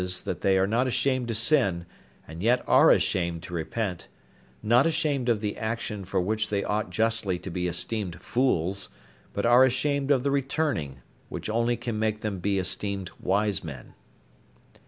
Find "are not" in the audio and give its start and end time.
0.57-0.87